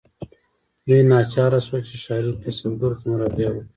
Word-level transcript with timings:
دوی 0.87 1.01
ناچاره 1.09 1.59
شول 1.65 1.81
چې 1.89 1.95
ښاري 2.03 2.31
کسبګرو 2.43 2.99
ته 3.01 3.05
مراجعه 3.11 3.49
وکړي. 3.53 3.61